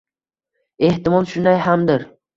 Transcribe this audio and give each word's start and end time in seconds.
Ehtimol 0.89 1.31
shunday 1.35 1.63
hamdir. 1.69 2.09